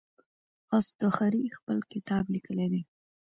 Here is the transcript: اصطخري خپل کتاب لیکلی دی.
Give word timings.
اصطخري 0.77 1.43
خپل 1.57 1.77
کتاب 1.93 2.23
لیکلی 2.33 2.67
دی. 2.71 2.81